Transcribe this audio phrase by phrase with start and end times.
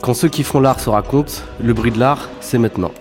[0.00, 1.32] Quand ceux qui font l'art se racontent,
[1.62, 2.92] le bruit de l'art, c'est maintenant.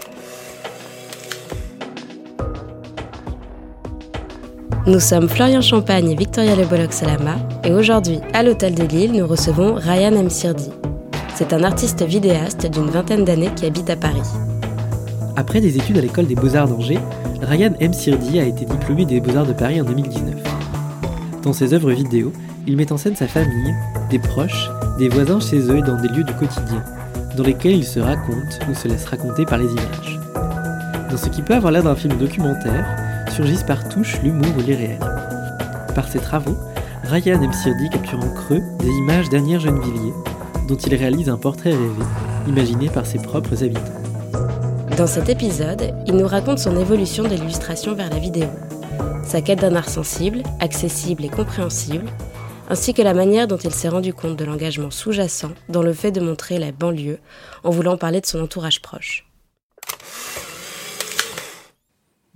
[4.87, 9.11] Nous sommes Florian Champagne et Victoria Le Bolloc Salama, et aujourd'hui, à l'Hôtel de Lille,
[9.11, 10.29] nous recevons Ryan M.
[10.29, 10.71] Sirdi.
[11.35, 14.21] C'est un artiste vidéaste d'une vingtaine d'années qui habite à Paris.
[15.35, 16.99] Après des études à l'école des Beaux-Arts d'Angers,
[17.41, 17.93] Ryan M.
[17.93, 20.35] Sirdi a été diplômé des Beaux-Arts de Paris en 2019.
[21.43, 22.33] Dans ses œuvres vidéo,
[22.65, 23.75] il met en scène sa famille,
[24.09, 26.83] des proches, des voisins chez eux et dans des lieux du quotidien,
[27.37, 30.19] dans lesquels il se raconte ou se laisse raconter par les images.
[31.11, 32.85] Dans ce qui peut avoir l'air d'un film documentaire,
[33.31, 34.99] surgissent par touche l'humour ou l'irréel.
[35.93, 36.57] Par ses travaux,
[37.03, 37.53] Ryan M.
[37.53, 40.13] Sirdi capture en creux des images d'Anière Gennevilliers,
[40.67, 42.03] dont il réalise un portrait rêvé,
[42.47, 43.81] imaginé par ses propres habitants.
[44.97, 48.47] Dans cet épisode, il nous raconte son évolution de l'illustration vers la vidéo,
[49.23, 52.05] sa quête d'un art sensible, accessible et compréhensible,
[52.67, 56.11] ainsi que la manière dont il s'est rendu compte de l'engagement sous-jacent dans le fait
[56.11, 57.19] de montrer la banlieue
[57.63, 59.25] en voulant parler de son entourage proche.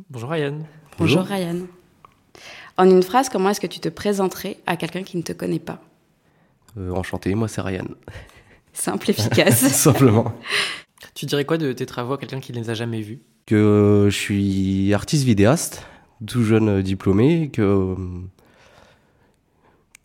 [0.10, 0.60] Bonjour Ryan.
[0.98, 1.68] Bonjour Ryan.
[2.78, 5.60] En une phrase, comment est-ce que tu te présenterais à quelqu'un qui ne te connaît
[5.60, 5.82] pas?
[6.78, 7.88] Euh, enchanté, moi c'est Ryan.
[8.74, 9.60] Simple, efficace.
[9.68, 10.34] Simplement.
[11.14, 13.22] Tu dirais quoi de tes travaux à quelqu'un qui ne les a jamais vus?
[13.46, 15.86] Que euh, je suis artiste vidéaste,
[16.26, 17.96] tout jeune euh, diplômé, que,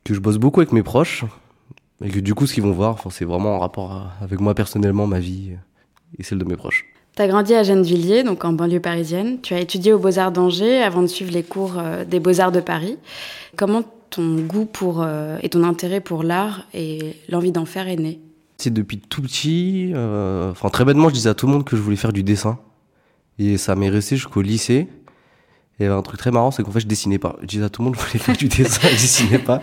[0.07, 1.25] que je bosse beaucoup avec mes proches,
[2.05, 4.55] et que du coup ce qu'ils vont voir, c'est vraiment en rapport à- avec moi
[4.55, 5.51] personnellement, ma vie
[6.19, 6.85] et celle de mes proches.
[7.17, 9.41] Tu as grandi à Gennevilliers, donc en banlieue parisienne.
[9.43, 12.61] Tu as étudié aux Beaux-Arts d'Angers avant de suivre les cours euh, des Beaux-Arts de
[12.61, 12.99] Paris.
[13.57, 17.97] Comment ton goût pour, euh, et ton intérêt pour l'art et l'envie d'en faire est
[17.97, 18.21] né?
[18.59, 21.77] C'est depuis tout petit, euh, enfin très bêtement, je disais à tout le monde que
[21.77, 22.59] je voulais faire du dessin.
[23.39, 24.87] Et ça m'est resté jusqu'au lycée.
[25.79, 27.37] Et il y avait un truc très marrant, c'est qu'en fait je dessinais pas.
[27.43, 29.61] Je disais à tout le monde je voulais faire du dessin, je dessinais pas.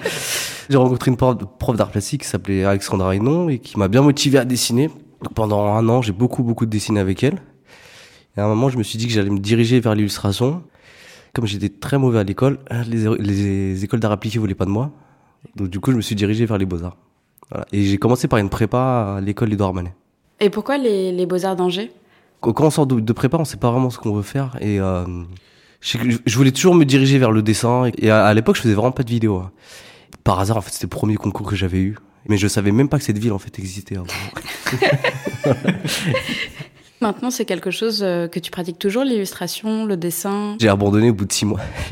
[0.70, 4.02] J'ai rencontré une prof, prof d'art plastique qui s'appelait Alexandra Hénon et qui m'a bien
[4.02, 4.88] motivé à dessiner.
[4.88, 7.42] Donc pendant un an, j'ai beaucoup beaucoup dessiné avec elle.
[8.38, 10.64] Et à un moment, je me suis dit que j'allais me diriger vers l'illustration.
[11.34, 14.92] Comme j'étais très mauvais à l'école, les, les écoles d'art appliqué voulaient pas de moi.
[15.56, 16.98] Donc du coup, je me suis dirigé vers les beaux-arts.
[17.50, 17.66] Voilà.
[17.72, 19.94] Et j'ai commencé par une prépa à l'école Édouard Manet.
[20.40, 21.92] Et pourquoi les, les Beaux-Arts d'Angers?
[22.42, 24.58] Quand on sort de, de prépa, on sait pas vraiment ce qu'on veut faire.
[24.60, 25.06] Et euh,
[25.84, 27.92] je, voulais toujours me diriger vers le dessin.
[27.98, 29.38] Et à, à l'époque, je faisais vraiment pas de vidéo.
[29.38, 29.52] hein.
[30.24, 31.98] Par hasard, en fait, c'était le premier concours que j'avais eu.
[32.30, 33.98] Mais je savais même pas que cette ville, en fait, existait.
[33.98, 34.08] avant.
[37.02, 40.56] Maintenant, c'est quelque chose euh, que tu pratiques toujours, l'illustration, le dessin?
[40.62, 41.60] J'ai abandonné au bout de six mois.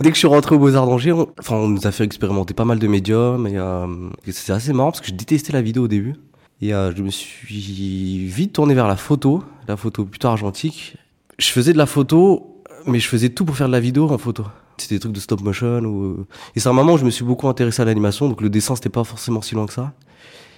[0.00, 2.52] Dès que je suis rentré aux Beaux-Arts d'Angers, on, enfin, on nous a fait expérimenter
[2.52, 3.46] pas mal de médiums.
[3.46, 3.86] Et, euh,
[4.30, 6.14] c'est assez marrant parce que je détestais la vidéo au début.
[6.60, 10.96] Et euh, je me suis vite tourné vers la photo, la photo plutôt argentique.
[11.38, 14.18] Je faisais de la photo, mais je faisais tout pour faire de la vidéo en
[14.18, 14.44] photo.
[14.76, 15.80] C'était des trucs de stop motion.
[15.84, 16.26] Ou...
[16.54, 18.74] Et c'est un moment où je me suis beaucoup intéressé à l'animation, donc le dessin,
[18.74, 19.92] c'était pas forcément si loin que ça.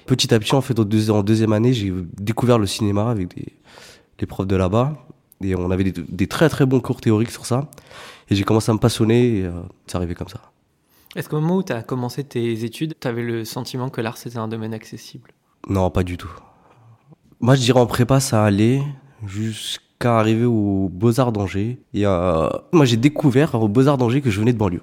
[0.06, 3.52] Petit à petit, en fait, en deuxième année, j'ai découvert le cinéma avec des,
[4.18, 5.06] les profs de là-bas.
[5.42, 7.70] Et on avait des, des très très bons cours théoriques sur ça.
[8.28, 9.52] Et j'ai commencé à me passionner et euh,
[9.86, 10.40] c'est arrivé comme ça.
[11.16, 14.16] Est-ce qu'au moment où tu as commencé tes études, tu avais le sentiment que l'art
[14.16, 15.32] c'était un domaine accessible?
[15.68, 16.30] Non, pas du tout.
[17.40, 18.82] Moi, je dirais en prépa, ça allait
[19.26, 21.78] jusqu'à arriver aux Beaux-Arts d'Angers.
[21.94, 24.82] Et euh, moi, j'ai découvert aux Beaux-Arts d'Angers que je venais de banlieue.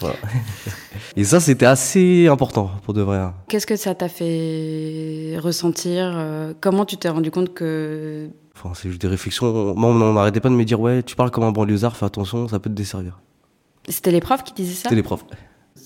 [0.00, 0.16] Voilà.
[1.16, 3.18] et ça, c'était assez important pour de vrai.
[3.18, 3.34] hein.
[3.48, 8.28] Qu'est-ce que ça t'a fait ressentir euh, Comment tu t'es rendu compte que...
[8.56, 9.74] Enfin, c'est juste des réflexions.
[9.74, 12.48] Moi, on n'arrêtait pas de me dire, ouais, tu parles comme un banlieusard, fais attention,
[12.48, 13.20] ça peut te desservir.
[13.88, 14.82] C'était les profs qui disaient ça?
[14.84, 15.24] C'était les profs.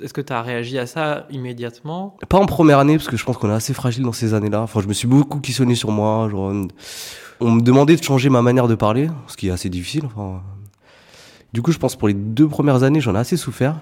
[0.02, 3.24] Est-ce que tu as réagi à ça immédiatement Pas en première année, parce que je
[3.24, 4.62] pense qu'on est assez fragile dans ces années-là.
[4.62, 6.28] Enfin, je me suis beaucoup questionné sur moi.
[7.40, 10.04] On me demandait de changer ma manière de parler, ce qui est assez difficile.
[10.06, 10.42] Enfin,
[11.52, 13.80] du coup, je pense pour les deux premières années, j'en ai assez souffert.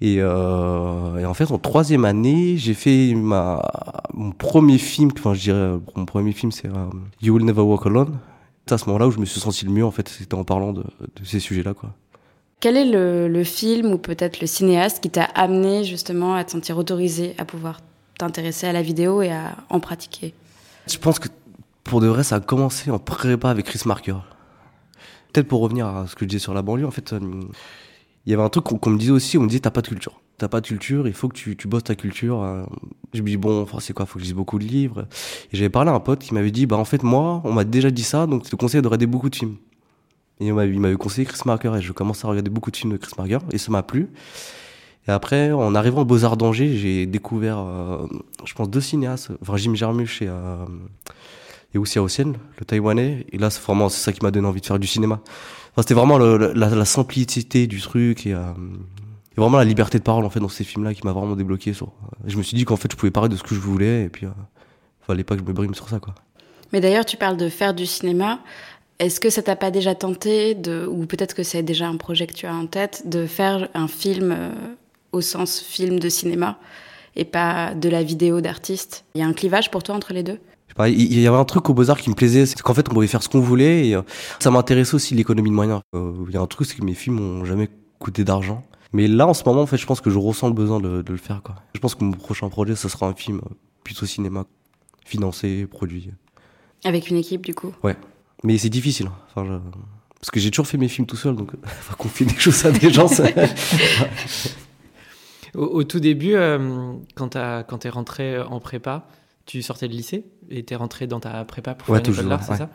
[0.00, 5.10] Et, euh, en fait, en troisième année, j'ai fait mon premier film.
[5.18, 6.86] Enfin, je dirais, mon premier film, c'est euh,
[7.22, 8.18] You Will Never Walk Alone.
[8.66, 10.44] C'est à ce moment-là où je me suis senti le mieux, en fait, c'était en
[10.44, 11.94] parlant de, de ces sujets-là, quoi.
[12.60, 16.76] Quel est le, film ou peut-être le cinéaste qui t'a amené justement à te sentir
[16.76, 17.80] autorisé à pouvoir
[18.18, 20.34] t'intéresser à la vidéo et à en pratiquer?
[20.88, 21.28] Je pense que
[21.84, 24.16] pour de vrai, ça a commencé en prépa avec Chris Marker.
[25.32, 27.20] Peut-être pour revenir à ce que je disais sur la banlieue, en fait, euh,
[28.26, 29.82] il y avait un truc qu'on qu'on me disait aussi, on me disait t'as pas
[29.82, 30.20] de culture.
[30.36, 32.42] T'as pas de culture, il faut que tu, tu bosses ta culture.
[32.42, 32.64] euh.
[33.14, 35.06] Je me dis bon, enfin, c'est quoi, faut que je lise beaucoup de livres.
[35.52, 37.64] Et j'avais parlé à un pote qui m'avait dit bah en fait moi, on m'a
[37.64, 39.56] déjà dit ça, donc je te conseille de regarder beaucoup de films.
[40.40, 42.76] Et il m'avait il m'avait conseillé Chris Marker et je commençais à regarder beaucoup de
[42.76, 44.08] films de Chris Marker et ça m'a plu.
[45.06, 48.06] Et après, en arrivant aux Beaux-Arts d'Angers, j'ai découvert, euh,
[48.44, 49.30] je pense, deux cinéastes.
[49.40, 50.64] Enfin, Jim Jarmusch et, euh,
[51.74, 53.26] et aussi Hossein, le taïwanais.
[53.32, 55.20] Et là, c'est vraiment c'est ça qui m'a donné envie de faire du cinéma.
[55.72, 58.40] Enfin, c'était vraiment le- la, la simplicité du truc et, euh,
[59.36, 61.72] a vraiment la liberté de parole en fait dans ces films-là qui m'a vraiment débloqué.
[61.72, 61.92] Sur...
[62.26, 64.08] Je me suis dit qu'en fait je pouvais parler de ce que je voulais et
[64.08, 64.30] puis euh,
[65.00, 66.14] fallait pas que je me brime sur ça quoi.
[66.72, 68.40] Mais d'ailleurs tu parles de faire du cinéma.
[68.98, 72.26] Est-ce que ça t'a pas déjà tenté de, ou peut-être que c'est déjà un projet
[72.26, 74.50] que tu as en tête, de faire un film euh,
[75.12, 76.58] au sens film de cinéma
[77.14, 79.04] et pas de la vidéo d'artiste?
[79.14, 80.40] Il y a un clivage pour toi entre les deux?
[80.86, 83.06] Il y avait un truc au Beaux-Arts qui me plaisait, c'est qu'en fait on pouvait
[83.06, 84.02] faire ce qu'on voulait et euh,
[84.40, 85.80] ça m'intéressait aussi l'économie de moyens.
[85.94, 87.68] Euh, il y a un truc, c'est que mes films ont jamais
[88.00, 88.64] coûté d'argent.
[88.92, 91.02] Mais là en ce moment en fait je pense que je ressens le besoin de,
[91.02, 91.54] de le faire quoi.
[91.74, 93.40] Je pense que mon prochain projet ce sera un film
[93.84, 94.44] plutôt cinéma,
[95.04, 96.10] financé, produit.
[96.84, 97.72] Avec une équipe du coup?
[97.82, 97.96] Ouais.
[98.44, 99.06] Mais c'est difficile.
[99.06, 99.14] Hein.
[99.28, 99.54] Enfin, je...
[100.20, 102.72] Parce que j'ai toujours fait mes films tout seul, donc faut confier des choses à
[102.72, 103.08] des gens.
[103.08, 103.24] Ça...
[105.54, 109.06] au, au, tout début, euh, quand tu es rentré en prépa,
[109.48, 112.26] tu sortais de lycée et tu es rentré dans ta prépa pour ouais, faire toujours,
[112.26, 112.70] l'art, c'est ça?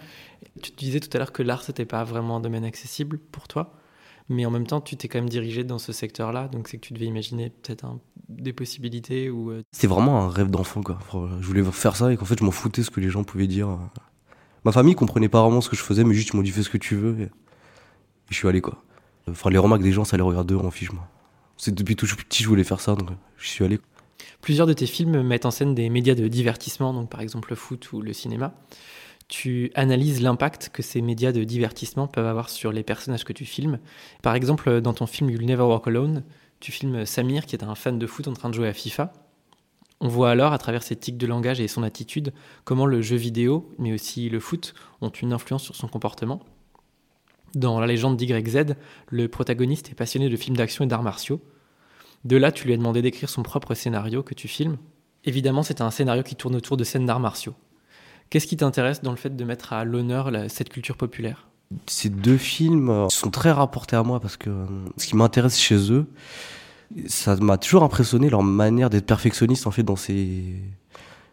[0.61, 3.75] Tu disais tout à l'heure que l'art, c'était pas vraiment un domaine accessible pour toi,
[4.27, 6.87] mais en même temps, tu t'es quand même dirigé dans ce secteur-là, donc c'est que
[6.87, 9.51] tu devais imaginer peut-être un, des possibilités ou...
[9.51, 9.61] Euh...
[9.71, 10.97] C'était vraiment un rêve d'enfant, quoi.
[11.41, 13.47] Je voulais faire ça et qu'en fait, je m'en foutais ce que les gens pouvaient
[13.47, 13.77] dire.
[14.65, 16.63] Ma famille comprenait pas vraiment ce que je faisais, mais juste ils m'ont dit fais
[16.63, 17.29] ce que tu veux et,
[18.29, 18.81] je suis allé, quoi.
[19.29, 21.07] Enfin, les remarques des gens, ça les regarde eux en fiche, moi.
[21.57, 23.79] C'est depuis tout petit, je voulais faire ça, donc je suis allé.
[24.41, 27.55] Plusieurs de tes films mettent en scène des médias de divertissement, donc par exemple le
[27.55, 28.53] foot ou le cinéma.
[29.27, 33.45] Tu analyses l'impact que ces médias de divertissement peuvent avoir sur les personnages que tu
[33.45, 33.79] filmes.
[34.21, 36.23] Par exemple, dans ton film You'll Never Walk Alone,
[36.59, 39.13] tu filmes Samir, qui est un fan de foot en train de jouer à FIFA.
[40.03, 42.33] On voit alors, à travers ses tics de langage et son attitude,
[42.65, 46.41] comment le jeu vidéo, mais aussi le foot, ont une influence sur son comportement.
[47.55, 48.75] Dans La légende d'YZ,
[49.07, 51.39] le protagoniste est passionné de films d'action et d'arts martiaux.
[52.25, 54.75] De là, tu lui as demandé d'écrire son propre scénario que tu filmes.
[55.23, 57.55] Évidemment, c'est un scénario qui tourne autour de scènes d'arts martiaux.
[58.29, 61.47] Qu'est-ce qui t'intéresse dans le fait de mettre à l'honneur cette culture populaire?
[61.87, 64.65] Ces deux films sont très rapportés à moi parce que euh,
[64.97, 66.07] ce qui m'intéresse chez eux,
[67.07, 70.43] ça m'a toujours impressionné leur manière d'être perfectionniste en fait dans ces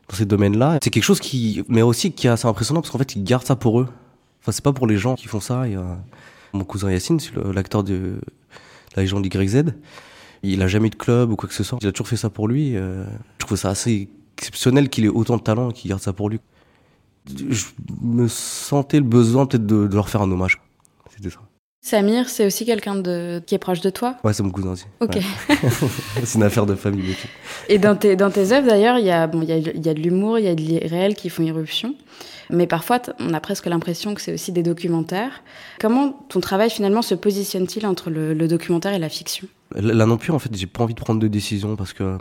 [0.09, 0.79] dans ces domaines-là.
[0.83, 3.47] C'est quelque chose qui, mais aussi qui est assez impressionnant parce qu'en fait ils gardent
[3.47, 3.89] ça pour eux.
[4.41, 5.65] Enfin c'est pas pour les gens qui font ça.
[6.53, 7.19] Mon cousin Yacine,
[7.55, 8.21] l'acteur de
[8.97, 9.65] la légende YZ.
[10.43, 11.79] Il a jamais eu de club ou quoi que ce soit.
[11.81, 12.77] Il a toujours fait ça pour lui.
[12.77, 13.05] Euh,
[13.39, 14.09] je trouve ça assez
[14.39, 16.41] exceptionnel qu'il ait autant de talent et qu'il garde ça pour lui.
[17.27, 17.67] Je
[18.01, 20.61] me sentais le besoin peut-être de, leur faire un hommage.
[21.83, 23.43] Samir, c'est aussi quelqu'un de...
[23.47, 24.17] qui est proche de toi?
[24.23, 24.85] Ouais, c'est mon cousin aussi.
[25.01, 25.17] Ok.
[25.17, 25.57] Ouais.
[26.25, 27.17] c'est une affaire de famille.
[27.71, 29.89] Et dans tes, dans tes œuvres, d'ailleurs, il y, a, bon, il, y a, y
[29.89, 31.95] a de l'humour, il y a de l'irréel qui font irruption.
[32.51, 35.43] Mais parfois, on a presque l'impression que c'est aussi des documentaires.
[35.81, 39.49] Comment ton travail, finalement, se positionne-t-il entre le, le, documentaire et la fiction?
[39.75, 42.19] Là non plus, en fait, j'ai pas envie de prendre de décision parce que euh,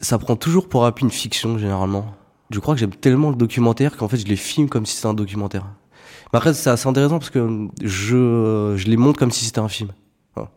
[0.00, 2.14] ça prend toujours pour appui une fiction, généralement.
[2.50, 5.08] Je crois que j'aime tellement le documentaire qu'en fait, je les filme comme si c'était
[5.08, 5.66] un documentaire.
[6.32, 9.68] Mais après, c'est assez intéressant parce que je, je les montre comme si c'était un
[9.68, 9.90] film.
[10.34, 10.50] Voilà.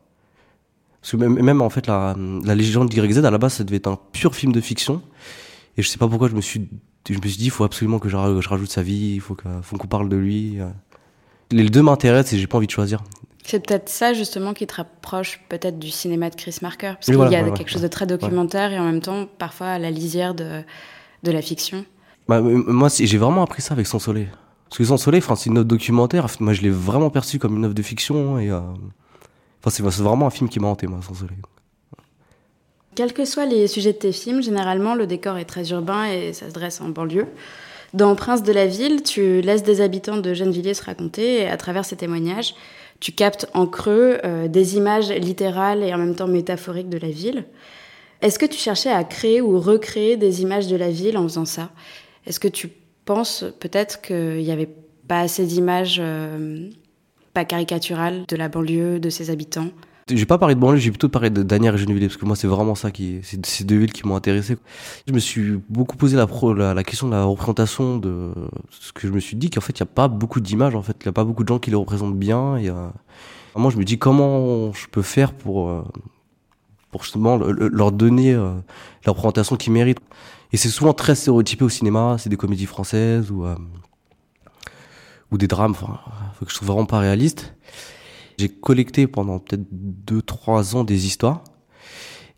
[1.02, 3.78] Parce que même, même en fait, la, la légende YZ, à la base, ça devait
[3.78, 5.02] être un pur film de fiction.
[5.78, 6.70] Et je sais pas pourquoi je me suis,
[7.10, 9.36] je me suis dit, il faut absolument que je, je rajoute sa vie, il faut
[9.36, 10.58] qu'on faut qu'on parle de lui.
[11.52, 13.04] Les deux m'intéressent et j'ai pas envie de choisir.
[13.44, 17.16] C'est peut-être ça justement qui te rapproche peut-être du cinéma de Chris Marker, parce qu'il
[17.16, 18.78] voilà, y a ouais, quelque ouais, chose de très documentaire ouais.
[18.78, 20.64] et en même temps parfois à la lisière de,
[21.22, 21.86] de la fiction.
[22.28, 24.28] Bah, moi, j'ai vraiment appris ça avec Sans Soleil.
[24.70, 26.28] Parce que Sans Soleil, c'est une œuvre documentaire.
[26.40, 28.40] Moi, je l'ai vraiment perçu comme une œuvre de fiction.
[28.40, 28.60] Et, euh...
[29.60, 31.38] enfin, c'est vraiment un film qui m'a hanté, moi, Sans Soleil.
[32.96, 36.32] Quels que soient les sujets de tes films, généralement, le décor est très urbain et
[36.32, 37.28] ça se dresse en banlieue.
[37.94, 41.58] Dans Prince de la ville, tu laisses des habitants de Gennevilliers se raconter et à
[41.58, 42.56] travers ces témoignages,
[43.00, 47.10] tu captes en creux euh, des images littérales et en même temps métaphoriques de la
[47.10, 47.46] ville.
[48.22, 51.46] Est-ce que tu cherchais à créer ou recréer des images de la ville en faisant
[51.46, 51.70] ça?
[52.26, 52.70] Est-ce que tu
[53.06, 54.70] penses peut-être qu'il n'y avait
[55.08, 56.70] pas assez d'images euh,
[57.34, 59.70] pas caricaturales de la banlieue, de ses habitants
[60.08, 62.36] j'ai pas parlé de banlieue, j'ai plutôt parlé de Daniel et Gennevilliers parce que moi
[62.36, 64.56] c'est vraiment ça qui, c'est ces deux villes qui m'ont intéressé.
[65.08, 66.28] Je me suis beaucoup posé la,
[66.84, 68.32] question de la représentation de
[68.70, 70.84] ce que je me suis dit qu'en fait il y a pas beaucoup d'images en
[70.84, 72.58] fait, il y a pas beaucoup de gens qui les représentent bien.
[72.58, 72.70] Et,
[73.56, 75.84] moi je me dis comment je peux faire pour euh,
[77.02, 78.54] justement le, le, leur donner euh,
[79.06, 80.02] la représentation qu'ils méritent?
[80.52, 83.56] Et c'est souvent très stéréotypé au cinéma, c'est des comédies françaises ou euh,
[85.32, 86.00] ou des drames, enfin
[86.46, 87.56] que je trouve vraiment pas réaliste.
[88.38, 89.66] J'ai collecté pendant peut-être
[90.08, 91.44] 2-3 ans des histoires.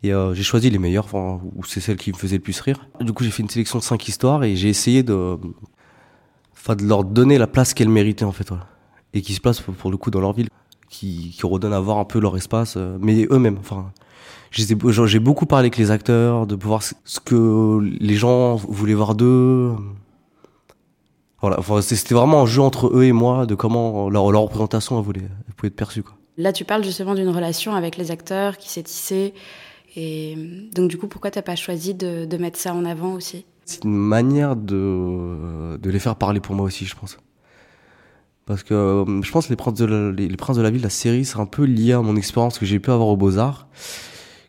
[0.03, 2.59] Et euh, j'ai choisi les meilleures, enfin, ou c'est celles qui me faisaient le plus
[2.61, 2.87] rire.
[3.01, 5.37] Du coup, j'ai fait une sélection de 5 histoires et j'ai essayé de,
[6.69, 8.51] de leur donner la place qu'elles méritaient, en fait.
[9.13, 10.49] Et qui se placent, pour le coup, dans leur ville.
[10.89, 13.57] Qui, qui redonnent à voir un peu leur espace, euh, mais eux-mêmes.
[13.59, 13.91] Enfin,
[14.51, 19.71] j'ai beaucoup parlé avec les acteurs, de pouvoir ce que les gens voulaient voir d'eux.
[21.41, 24.97] Voilà, enfin, c'était vraiment un jeu entre eux et moi de comment leur, leur représentation
[24.97, 26.01] elle voulait, elle pouvait être perçue.
[26.01, 26.17] Quoi.
[26.37, 29.33] Là, tu parles justement d'une relation avec les acteurs qui s'est tissée.
[29.95, 30.35] Et
[30.75, 33.45] donc, du coup, pourquoi t'as pas choisi de, de, mettre ça en avant aussi?
[33.65, 37.17] C'est une manière de, de les faire parler pour moi aussi, je pense.
[38.45, 40.81] Parce que euh, je pense que les Princes de la, les, Princes de la Ville,
[40.81, 43.67] la série, c'est un peu lié à mon expérience que j'ai pu avoir aux Beaux-Arts.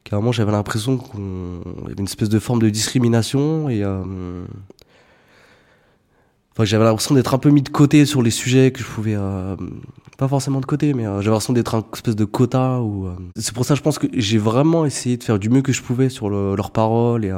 [0.08, 3.84] Carrément, j'avais l'impression qu'il y avait une espèce de forme de discrimination et.
[3.84, 4.46] Euh,
[6.52, 9.14] enfin, j'avais l'impression d'être un peu mis de côté sur les sujets que je pouvais.
[9.14, 9.54] Euh,
[10.16, 12.80] pas forcément de côté, mais j'avais l'impression d'être un espèce de quota.
[12.80, 15.72] Ou, c'est pour ça, je pense que j'ai vraiment essayé de faire du mieux que
[15.72, 17.32] je pouvais sur leurs paroles et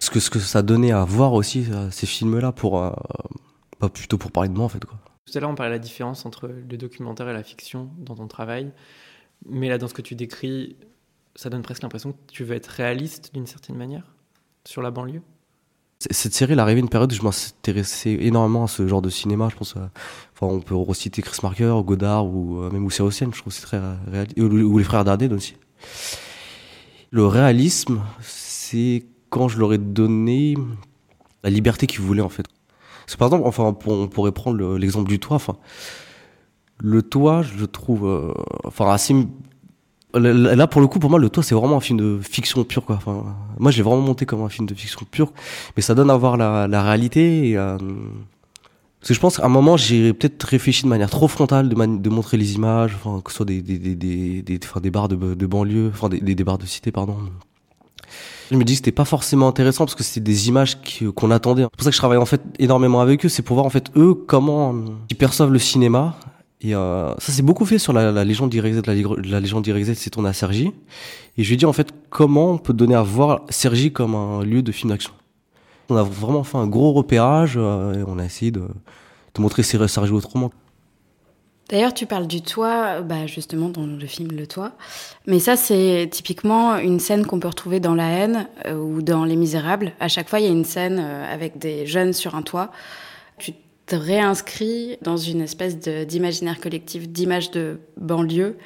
[0.00, 2.72] ce, que, ce que ça donnait à voir aussi, ces films-là, pour.
[3.78, 4.80] pas plutôt pour parler de moi, en fait.
[4.80, 8.16] Tout à l'heure, on parlait de la différence entre le documentaire et la fiction dans
[8.16, 8.70] ton travail.
[9.48, 10.76] Mais là, dans ce que tu décris,
[11.34, 14.04] ça donne presque l'impression que tu veux être réaliste d'une certaine manière
[14.64, 15.22] sur la banlieue?
[16.10, 19.08] Cette série, elle est arrivée une période où je m'intéressais énormément à ce genre de
[19.08, 19.48] cinéma.
[19.50, 19.86] Je pense, euh,
[20.34, 23.66] enfin, on peut reciter Chris Marker, Godard ou euh, même Ossien, je trouve que c'est
[23.66, 24.38] très réaliste.
[24.38, 25.56] Ou les frères Dardenne aussi.
[27.10, 30.56] Le réalisme, c'est quand je leur ai donné
[31.42, 32.46] la liberté qu'ils voulaient en fait.
[33.06, 35.36] C'est par exemple, enfin, on pourrait prendre l'exemple du toit.
[35.36, 35.56] Enfin,
[36.78, 38.32] le toit, je trouve, euh,
[38.64, 39.14] enfin, assez.
[40.14, 42.84] Là, pour le coup, pour moi, le toit, c'est vraiment un film de fiction pure,
[42.84, 42.96] quoi.
[42.96, 43.24] Enfin,
[43.58, 45.32] moi, j'ai vraiment monté comme un film de fiction pure,
[45.76, 47.56] mais ça donne à voir la, réalité.
[47.56, 47.78] Euh,
[49.00, 52.08] parce que je pense qu'à un moment, j'ai peut-être réfléchi de manière trop frontale de,
[52.08, 55.46] montrer les images, enfin, que ce soit des, des, des, des, des, des bars de,
[55.46, 57.16] banlieue, enfin, des, des bars de cité, pardon.
[58.50, 60.78] Je me dis que c'était pas forcément intéressant parce que c'était des images
[61.14, 61.62] qu'on attendait.
[61.62, 63.70] C'est pour ça que je travaille en fait énormément avec eux, c'est pour voir en
[63.70, 64.74] fait eux comment
[65.10, 66.16] ils perçoivent le cinéma.
[66.64, 70.10] Et euh, ça c'est beaucoup fait sur la, légende d'Irexet, la, la légende d'Irexet, c'est
[70.10, 70.72] tourné à Sergi.
[71.36, 74.14] Et je lui ai dit en fait comment on peut donner à voir Sergi comme
[74.14, 75.12] un lieu de film d'action.
[75.90, 79.62] On a vraiment fait un gros repérage euh, et on a essayé de, de montrer
[79.62, 80.50] Sergi autrement.
[81.70, 84.72] D'ailleurs, tu parles du toit, bah justement dans le film Le Toit.
[85.26, 89.24] Mais ça, c'est typiquement une scène qu'on peut retrouver dans La haine euh, ou dans
[89.24, 89.92] Les Misérables.
[89.98, 92.70] À chaque fois, il y a une scène euh, avec des jeunes sur un toit.
[93.86, 98.56] Te réinscris dans une espèce d'imaginaire collectif, d'image de banlieue.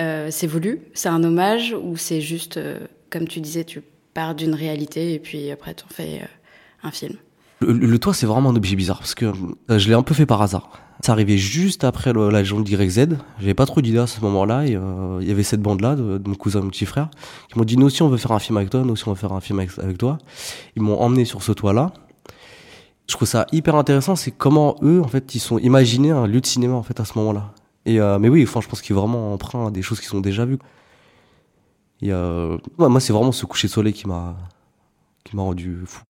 [0.00, 2.60] Euh, c'est voulu, c'est un hommage ou c'est juste,
[3.10, 3.82] comme tu disais, tu
[4.14, 6.22] pars d'une réalité et puis après tu en fais
[6.82, 7.16] un film?
[7.60, 9.32] Le, toit, c'est vraiment un objet bizarre parce que
[9.68, 10.70] je l'ai un peu fait par hasard.
[11.00, 13.08] Ça arrivait juste après la légende d'YZ.
[13.38, 14.62] J'avais pas trop d'idées à ce moment-là.
[14.62, 17.08] Euh, il y avait cette bande-là de, mon cousin, mon petit frère,
[17.50, 19.12] qui m'ont dit nous aussi on veut faire un film avec toi, nous aussi on
[19.12, 20.18] veut faire un film avec, toi.
[20.76, 21.92] Ils m'ont emmené sur ce toit-là.
[23.08, 26.40] Je trouve ça hyper intéressant, c'est comment eux en fait ils sont imaginés un lieu
[26.40, 27.52] de cinéma en fait à ce moment-là.
[27.84, 30.06] Et euh, mais oui, enfin, je pense qu'il est vraiment emprunt à des choses qui
[30.06, 30.58] sont déjà vues.
[32.00, 34.36] Et euh, moi, c'est vraiment ce coucher de soleil qui m'a
[35.24, 36.02] qui m'a rendu fou.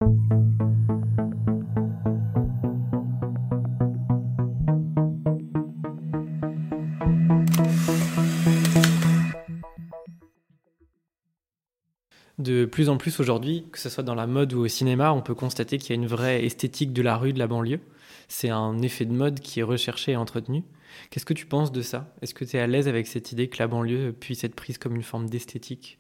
[12.39, 15.21] De plus en plus aujourd'hui, que ce soit dans la mode ou au cinéma, on
[15.21, 17.81] peut constater qu'il y a une vraie esthétique de la rue, de la banlieue.
[18.29, 20.65] C'est un effet de mode qui est recherché et entretenu.
[21.11, 22.15] Qu'est-ce que tu penses de ça?
[22.23, 24.79] Est-ce que tu es à l'aise avec cette idée que la banlieue puisse être prise
[24.79, 25.99] comme une forme d'esthétique?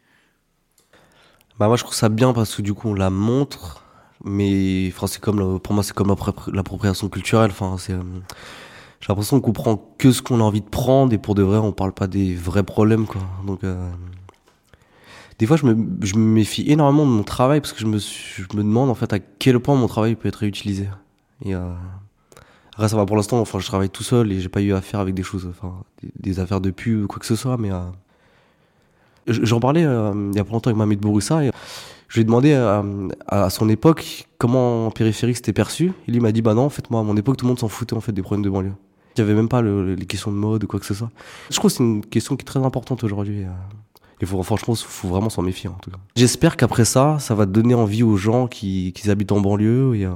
[1.58, 3.84] Bah moi je trouve ça bien parce que du coup on la montre,
[4.24, 6.14] mais enfin, comme pour moi c'est comme
[6.52, 7.50] l'appropriation culturelle.
[7.50, 8.02] Enfin euh,
[9.00, 11.58] j'ai l'impression qu'on prend que ce qu'on a envie de prendre et pour de vrai
[11.58, 13.20] on parle pas des vrais problèmes quoi.
[13.46, 13.90] Donc euh,
[15.42, 18.94] des fois, je me, méfie énormément de mon travail parce que je me, demande en
[18.94, 20.88] fait à quel point mon travail peut être réutilisé.
[21.44, 21.72] Et euh,
[22.74, 23.40] après, ça va pour l'instant.
[23.40, 25.82] Enfin, je travaille tout seul et j'ai pas eu affaire avec des choses, enfin,
[26.16, 27.56] des, affaires de pub ou quoi que ce soit.
[27.56, 27.80] Mais euh,
[29.26, 31.50] j'en parlais euh, il y a pas longtemps avec Mamed Bouroussa et
[32.06, 32.84] je lui ai demandé à,
[33.26, 35.90] à, son époque comment en périphérique c'était perçu.
[36.06, 37.58] Il lui m'a dit bah non, en fait, moi, à mon époque, tout le monde
[37.58, 38.74] s'en foutait en fait des problèmes de banlieue.
[39.16, 41.10] Il y avait même pas le, les questions de mode ou quoi que ce soit.
[41.50, 43.44] Je trouve que c'est une question qui est très importante aujourd'hui.
[44.22, 45.98] Il faut, franchement, faut vraiment s'en méfier, en tout cas.
[46.14, 50.06] J'espère qu'après ça, ça va donner envie aux gens qui, qui habitent en banlieue et,
[50.06, 50.14] euh,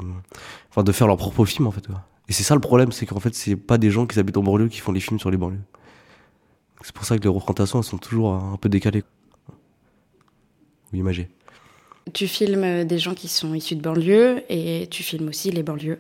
[0.71, 1.89] enfin, de faire leur propre film, en fait.
[2.29, 4.45] Et c'est ça le problème, c'est qu'en fait, c'est pas des gens qui habitent en
[4.45, 5.61] banlieue qui font les films sur les banlieues.
[6.83, 9.03] C'est pour ça que les représentations, elles sont toujours un peu décalées.
[10.93, 11.29] Ou imagées.
[12.13, 15.99] Tu filmes des gens qui sont issus de banlieue et tu filmes aussi les banlieues.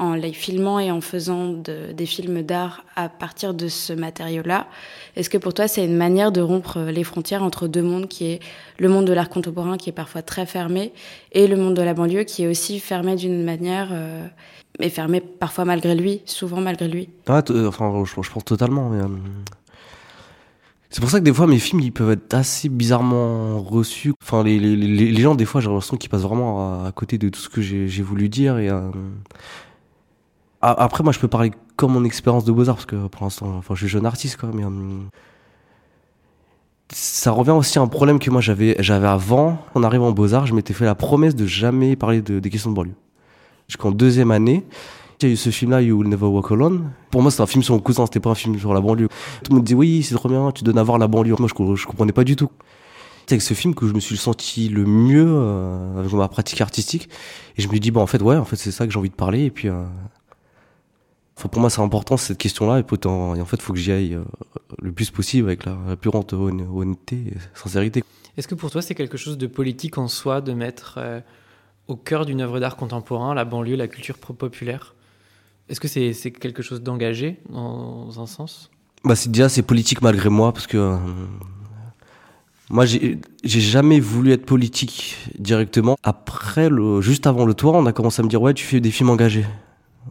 [0.00, 4.66] En les filmant et en faisant des films d'art à partir de ce matériau-là,
[5.14, 8.26] est-ce que pour toi c'est une manière de rompre les frontières entre deux mondes qui
[8.26, 8.40] est
[8.78, 10.92] le monde de l'art contemporain qui est parfois très fermé
[11.30, 14.26] et le monde de la banlieue qui est aussi fermé d'une manière euh,
[14.80, 17.08] mais fermé parfois malgré lui, souvent malgré lui?
[17.28, 18.92] Ouais, enfin je, je, pense totalement.
[18.92, 19.06] Euh,
[20.94, 24.12] c'est pour ça que des fois mes films ils peuvent être assez bizarrement reçus.
[24.22, 27.28] Enfin les, les, les, gens des fois j'ai l'impression qu'ils passent vraiment à, côté de
[27.30, 28.92] tout ce que j'ai voulu dire et euh...
[30.60, 33.56] après moi je peux parler comme mon expérience de beaux arts parce que pour l'instant
[33.56, 34.68] enfin je suis jeune artiste quoi mais euh...
[36.92, 39.58] ça revient aussi à un problème que moi j'avais j'avais avant.
[39.74, 42.70] En arrivant en Beaux-Arts, je m'étais fait la promesse de jamais parler de, des questions
[42.70, 42.94] de banlieue.
[43.66, 44.64] Jusqu'en deuxième année,
[45.22, 46.90] il y a eu ce film-là, You Will Never Walk Alone.
[47.10, 49.08] Pour moi, c'était un film sur mon cousin, c'était pas un film sur la banlieue.
[49.42, 51.36] Tout le monde dit oui, c'est trop bien, tu donnes à voir la banlieue.
[51.38, 52.50] Moi, je, je comprenais pas du tout.
[53.26, 56.60] C'est avec ce film que je me suis senti le mieux euh, avec ma pratique
[56.60, 57.08] artistique.
[57.56, 59.08] Et je me dis, bon, en fait, ouais, en fait, c'est ça que j'ai envie
[59.08, 59.44] de parler.
[59.44, 59.84] Et puis, euh,
[61.38, 62.80] enfin, pour moi, c'est important cette question-là.
[62.80, 64.24] Et, en fait, il faut que j'y aille euh,
[64.82, 68.04] le plus possible avec la, la plus grande honnêteté et sincérité.
[68.36, 70.98] Est-ce que pour toi, c'est quelque chose de politique en soi de mettre
[71.86, 74.93] au cœur d'une œuvre d'art contemporain la banlieue, la culture populaire?
[75.68, 78.70] Est-ce que c'est c'est quelque chose d'engagé dans un sens?
[79.04, 80.96] Bah, déjà c'est politique malgré moi parce que euh,
[82.70, 85.96] moi j'ai jamais voulu être politique directement.
[86.02, 88.80] Après le juste avant le tour, on a commencé à me dire ouais tu fais
[88.80, 89.46] des films engagés.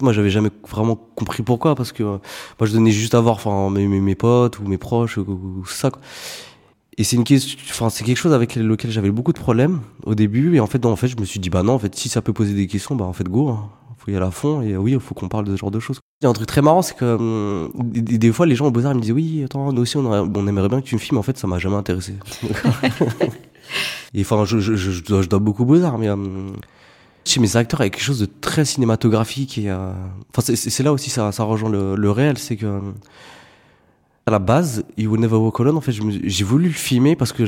[0.01, 2.17] Moi j'avais jamais vraiment compris pourquoi parce que euh,
[2.60, 5.91] moi je donnais juste à voir mes, mes, potes ou mes proches ou, ça.
[6.98, 7.24] Et c'est une
[7.69, 10.83] enfin c'est quelque chose avec lequel j'avais beaucoup de problèmes au début et en fait
[10.86, 12.65] en fait je me suis dit bah non en fait si ça peut poser des
[12.65, 13.50] questions bah en fait go.
[13.50, 13.69] Hein
[14.03, 15.79] faut y aller à fond et oui, il faut qu'on parle de ce genre de
[15.79, 16.00] choses.
[16.22, 18.67] Il y a un truc très marrant, c'est que hum, des, des, fois les gens
[18.67, 20.95] au Beaux-Arts me disent oui, attends, nous aussi on, aurait, on aimerait bien que tu
[20.95, 22.15] me filmes, en fait ça m'a jamais intéressé.
[24.13, 26.53] et enfin, je, je, je, je, dois, je dois beaucoup aux Beaux-Arts, mais hum,
[27.25, 29.93] chez mes acteurs, il y a quelque chose de très cinématographique et euh,
[30.36, 32.93] enfin c'est là aussi ça, ça rejoint le, le réel, c'est que hum,
[34.25, 37.33] à la base, You Will Never Walk Alone, en fait, j'ai voulu le filmer parce
[37.33, 37.43] que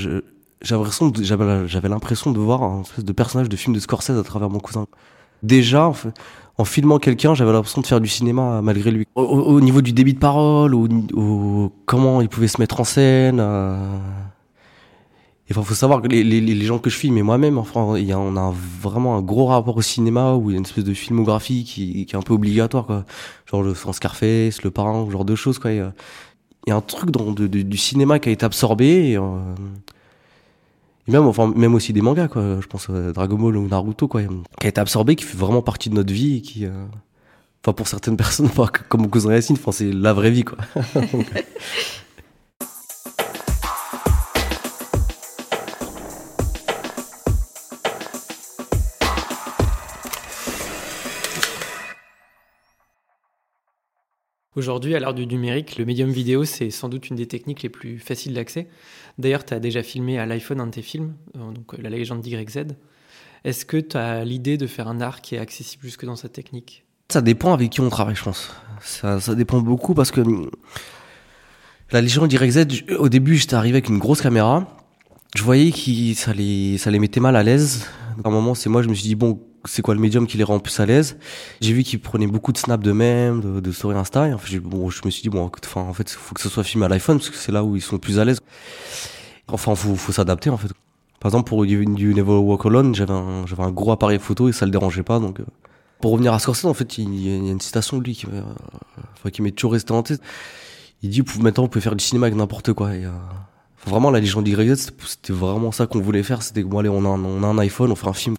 [0.62, 4.59] j'avais l'impression de voir un espèce de personnage de film de Scorsese à travers mon
[4.59, 4.88] cousin.
[5.41, 6.09] Déjà, en, fait,
[6.57, 9.07] en filmant quelqu'un, j'avais l'impression de faire du cinéma malgré lui.
[9.15, 12.85] Au, au, niveau du débit de parole, au, au, comment il pouvait se mettre en
[12.85, 13.39] scène.
[13.39, 13.97] Euh...
[15.47, 18.12] Il faut savoir que les, les, les, gens que je filme et moi-même, enfin, y
[18.12, 20.83] a, on a vraiment un gros rapport au cinéma où il y a une espèce
[20.83, 23.05] de filmographie qui, qui est un peu obligatoire, quoi.
[23.45, 25.71] Genre le Scarface, le Parrain, ce genre de choses, quoi.
[25.71, 29.12] Il y y a un truc dans de, de, du cinéma qui a été absorbé.
[29.12, 29.38] Et, euh,
[31.08, 32.60] et même, enfin, même aussi des mangas, quoi.
[32.60, 34.22] Je pense à Dragon Ball ou Naruto, quoi.
[34.24, 36.86] Qui a été absorbé, qui fait vraiment partie de notre vie et qui, euh...
[37.63, 38.50] enfin, pour certaines personnes,
[38.89, 40.58] comme cousin Yacine, enfin, c'est la vraie vie, quoi.
[54.56, 57.68] Aujourd'hui, à l'heure du numérique, le médium vidéo, c'est sans doute une des techniques les
[57.68, 58.70] plus faciles d'accès.
[59.18, 62.68] D'ailleurs, tu as déjà filmé à l'iPhone un de tes films, donc La légende d'YZ.
[63.44, 66.32] Est-ce que tu as l'idée de faire un art qui est accessible jusque dans cette
[66.32, 66.86] technique?
[67.12, 68.56] Ça dépend avec qui on travaille, je pense.
[68.80, 70.22] Ça, dépend beaucoup parce que
[71.91, 72.65] La légende d'YZ,
[72.98, 74.68] au début, j'étais arrivé avec une grosse caméra.
[75.36, 77.88] Je voyais que ça les, ça les mettait mal à l'aise.
[78.24, 80.38] À un moment, c'est moi, je me suis dit, bon, c'est quoi le médium qui
[80.38, 81.17] les rend plus à l'aise.
[81.62, 84.28] J'ai vu qu'ils prenaient beaucoup de snaps de même, de, de story Insta.
[84.28, 86.49] Et en fait, bon, je me suis dit bon, enfin, en fait, faut que ça
[86.49, 88.39] soit filmé à l'iPhone parce que c'est là où ils sont plus à l'aise.
[89.47, 90.71] Enfin, faut, faut s'adapter en fait.
[91.19, 94.51] Par exemple, pour du Never Walk Alone, j'avais un, j'avais un gros appareil photo et
[94.51, 95.19] ça le dérangeait pas.
[95.19, 95.45] Donc, euh,
[95.99, 99.30] pour revenir à Scorsese, en fait, il y a une citation de lui qui, euh,
[99.32, 100.21] qui m'est toujours restée en tête.
[101.01, 102.95] Il dit maintenant, vous pouvez faire du cinéma avec n'importe quoi.
[102.95, 103.12] Et, euh,
[103.88, 106.43] vraiment, la légende d'YZ, c'était vraiment ça qu'on voulait faire.
[106.43, 108.36] C'était bon, allez, on a, un, on a un iPhone, on fait un film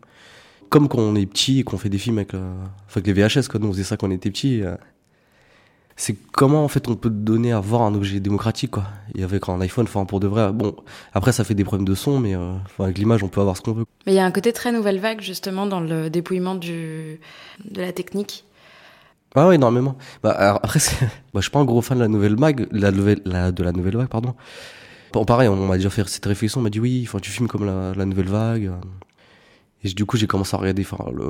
[0.68, 2.54] comme quand on est petit et qu'on fait des films avec, euh,
[2.90, 3.60] avec les VHS, quoi.
[3.60, 4.62] Nous, on faisait ça quand on était petit.
[4.62, 4.76] Euh,
[5.96, 8.84] c'est comment, en fait, on peut donner à voir un objet démocratique, quoi.
[9.14, 10.52] Et avec un iPhone, enfin, pour de vrai.
[10.52, 10.76] Bon,
[11.14, 13.62] après, ça fait des problèmes de son, mais euh, avec l'image, on peut avoir ce
[13.62, 13.84] qu'on veut.
[14.06, 17.18] Mais il y a un côté très nouvelle vague, justement, dans le dépouillement du,
[17.64, 18.44] de la technique.
[19.34, 19.96] Ah ouais, énormément.
[20.22, 22.90] Bah, alors, après, bah, je suis pas un gros fan de la nouvelle vague, la
[22.90, 24.34] nouvelle, la, de la nouvelle vague, pardon.
[25.12, 27.48] Bon, pareil, on m'a déjà fait cette réflexion, on m'a dit oui, enfin, tu filmes
[27.48, 28.70] comme la, la nouvelle vague.
[29.86, 31.22] Et du coup, j'ai commencé à regarder, enfin, le,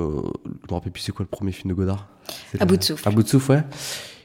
[0.45, 2.07] je me rappelle plus c'est quoi le premier film de Godard.
[2.59, 3.07] À bout de souffle.
[3.07, 3.63] À bout de souffle, ouais.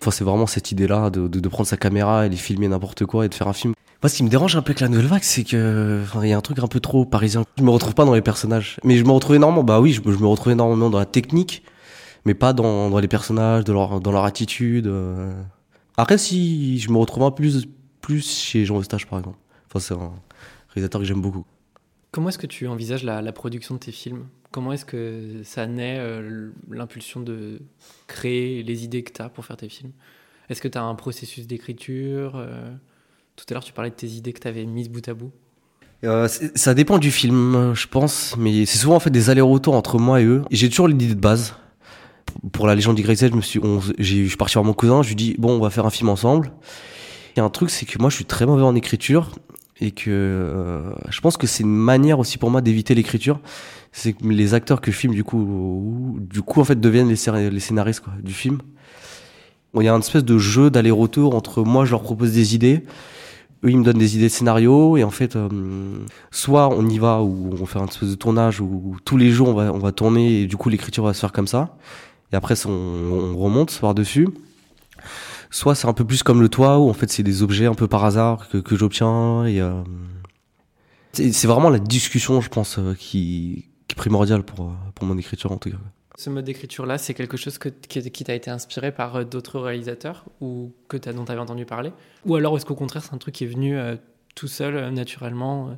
[0.00, 3.04] Enfin, c'est vraiment cette idée-là de, de, de, prendre sa caméra et de filmer n'importe
[3.04, 3.74] quoi et de faire un film.
[4.02, 6.30] Moi, ce qui me dérange un peu avec la nouvelle vague, c'est que, enfin, il
[6.30, 7.44] y a un truc un peu trop parisien.
[7.58, 8.80] Je me retrouve pas dans les personnages.
[8.84, 11.62] Mais je me retrouve énormément, bah oui, je, je me retrouve énormément dans la technique,
[12.24, 14.86] mais pas dans, dans les personnages, de leur, dans leur attitude.
[14.86, 15.30] Euh.
[15.98, 17.66] Après, si, je me retrouve un peu plus,
[18.00, 19.36] plus chez Jean Eustache, par exemple.
[19.68, 20.12] Enfin, c'est un
[20.70, 21.44] réalisateur que j'aime beaucoup.
[22.12, 24.26] Comment est-ce que tu envisages la, production de tes films?
[24.50, 27.62] Comment est-ce que ça naît euh, l'impulsion de
[28.06, 29.92] créer les idées que tu as pour faire tes films?
[30.50, 32.70] Est-ce que tu as un processus d'écriture euh,
[33.34, 35.32] Tout à l'heure, tu parlais de tes idées que tu avais mises bout à bout.
[36.04, 39.98] Euh, ça dépend du film, je pense, mais c'est souvent en fait des allers-retours entre
[39.98, 40.42] moi et eux.
[40.50, 41.54] J'ai toujours l'idée de base.
[42.52, 45.16] Pour la légende d'YZ, je suis, on, je suis parti voir mon cousin, je lui
[45.16, 46.52] dis bon, on va faire un film ensemble.
[47.36, 49.30] Et un truc, c'est que moi, je suis très mauvais en écriture
[49.82, 53.40] et que euh, je pense que c'est une manière aussi pour moi d'éviter l'écriture.
[53.90, 57.16] C'est que les acteurs que je filme du coup du coup en fait deviennent les,
[57.16, 58.58] scénaristes du film.
[59.74, 62.84] Il y a une espèce de jeu d'aller-retour entre moi je leur propose des idées
[63.64, 65.48] eux ils me donnent des idées de scénario et en fait euh,
[66.30, 69.48] soit on y va ou on fait un espèce de tournage où tous les jours
[69.48, 71.76] on va on va tourner et du coup l'écriture va se faire comme ça.
[72.32, 74.28] Et après on, on remonte par dessus
[75.52, 77.74] soit c'est un peu plus comme le toit où en fait c'est des objets un
[77.74, 79.82] peu par hasard que, que j'obtiens et euh,
[81.12, 85.16] c'est vraiment la discussion je pense euh, qui, qui est primordiale pour euh, pour mon
[85.18, 85.76] écriture en tout cas.
[86.16, 90.70] Ce mode d'écriture-là, c'est quelque chose que, qui, t'a été inspiré par d'autres réalisateurs ou
[90.86, 91.90] que as, dont tu entendu parler?
[92.26, 93.74] Ou alors est-ce qu'au contraire, c'est un truc qui est venu
[94.34, 95.76] tout seul, naturellement,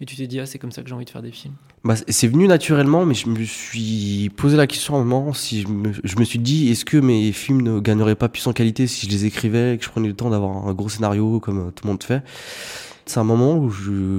[0.00, 1.54] et tu t'es dit, ah, c'est comme ça que j'ai envie de faire des films
[1.84, 5.62] Bah, c'est venu naturellement, mais je me suis posé la question à un moment si
[5.62, 8.52] je me, je me suis dit est-ce que mes films ne gagneraient pas plus en
[8.52, 11.68] qualité si je les écrivais que je prenais le temps d'avoir un gros scénario comme
[11.68, 12.22] euh, tout le monde fait?
[13.06, 13.70] C'est un moment où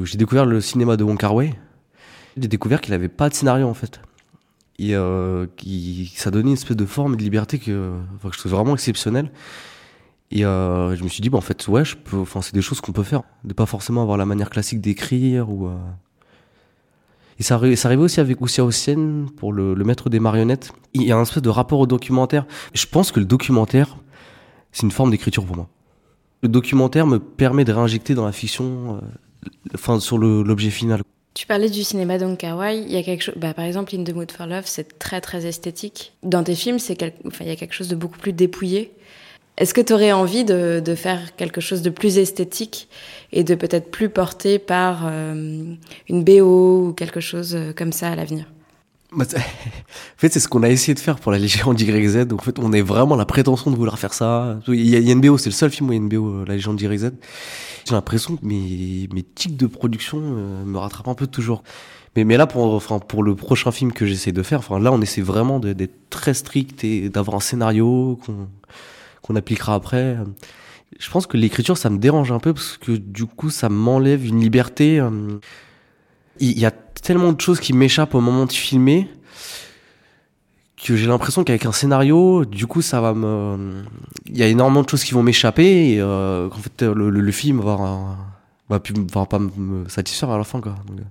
[0.05, 1.53] j'ai découvert le cinéma de Wong Kar Wai.
[2.37, 3.99] J'ai découvert qu'il avait pas de scénario en fait.
[4.77, 8.35] Et euh, qui, ça donnait une espèce de forme et de liberté que, enfin, que
[8.35, 9.31] je trouve vraiment exceptionnelle.
[10.31, 13.03] Et euh, je me suis dit, bah, en fait, ouais, c'est des choses qu'on peut
[13.03, 13.21] faire.
[13.43, 15.77] De pas forcément avoir la manière classique d'écrire euh,
[17.39, 20.71] et ça, ça arrivait aussi avec Oussia Ossienne pour le, maître des marionnettes.
[20.93, 22.45] Il y a un espèce de rapport au documentaire.
[22.73, 23.97] Je pense que le documentaire,
[24.71, 25.67] c'est une forme d'écriture pour moi.
[26.43, 31.01] Le documentaire me permet de réinjecter dans la fiction, euh, enfin, sur l'objet final.
[31.33, 32.77] Tu parlais du cinéma d'Ong Kar-wai.
[32.77, 35.19] Il y a quelque chose, bah, par exemple, In the Mood for Love, c'est très
[35.19, 36.13] très esthétique.
[36.23, 38.93] Dans tes films, il y a quelque chose de beaucoup plus dépouillé.
[39.57, 42.89] Est-ce que tu aurais envie de, de faire quelque chose de plus esthétique
[43.31, 45.75] et de peut-être plus porté par euh,
[46.09, 48.51] une BO ou quelque chose euh, comme ça à l'avenir?
[49.13, 49.39] Bah, en
[50.17, 52.25] fait, c'est ce qu'on a essayé de faire pour la Légende YZ.
[52.27, 54.59] Donc, en fait, on est vraiment la prétention de vouloir faire ça.
[54.67, 56.27] Il y a, une BO, c'est le seul film où il y a une BO,
[56.27, 57.11] euh, la Légende YZ.
[57.85, 61.63] J'ai l'impression que mes, mes tics de production me rattrapent un peu toujours.
[62.15, 64.91] Mais, mais là, pour, enfin, pour le prochain film que j'essaie de faire, enfin, là,
[64.91, 68.47] on essaie vraiment d'être très strict et d'avoir un scénario qu'on
[69.25, 70.17] qu'on appliquera après.
[70.99, 74.25] Je pense que l'écriture, ça me dérange un peu parce que du coup, ça m'enlève
[74.25, 74.99] une liberté.
[74.99, 75.39] euh,
[76.39, 79.09] Il y a tellement de choses qui m'échappent au moment de filmer
[80.83, 83.83] que j'ai l'impression qu'avec un scénario, du coup, ça va me.
[84.27, 88.17] Il y a énormément de choses qui vont m'échapper et euh, fait, le, film va,
[88.69, 88.79] va,
[89.25, 90.75] pas me satisfaire à la fin, quoi.
[90.91, 91.01] Euh.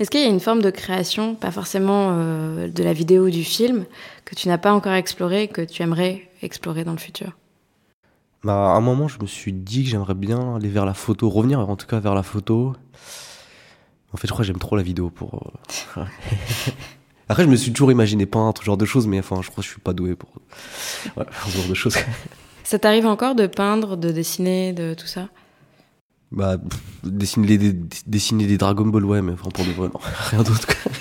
[0.00, 3.30] Est-ce qu'il y a une forme de création, pas forcément euh, de la vidéo ou
[3.30, 3.84] du film,
[4.24, 7.32] que tu n'as pas encore exploré et que tu aimerais explorer dans le futur?
[8.42, 11.28] Bah, à un moment, je me suis dit que j'aimerais bien aller vers la photo,
[11.28, 12.74] revenir en tout cas vers la photo.
[14.14, 15.52] En fait, je crois que j'aime trop la vidéo pour.
[15.98, 16.04] euh,
[17.28, 19.60] Après, je me suis toujours imaginé peintre, ce genre de choses, mais enfin, je crois
[19.60, 20.30] que je suis pas doué pour
[21.18, 21.98] ouais, ce genre de choses.
[22.64, 25.28] Ça t'arrive encore de peindre, de dessiner, de tout ça?
[26.32, 27.72] Bah, pff, dessiner, des,
[28.06, 30.66] dessiner des Dragon Ball, ouais, mais enfin, pour de vrai, non, rien d'autre.
[30.66, 30.92] quoi.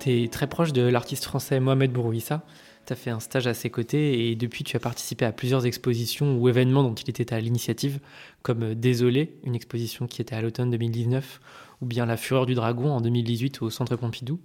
[0.00, 2.42] Tu es très proche de l'artiste français Mohamed Bourouissa?
[2.86, 5.66] Tu as fait un stage à ses côtés et depuis, tu as participé à plusieurs
[5.66, 8.00] expositions ou événements dont il était à l'initiative,
[8.42, 11.40] comme Désolé, une exposition qui était à l'automne 2019,
[11.80, 14.40] ou bien La Fureur du Dragon en 2018 au Centre Pompidou.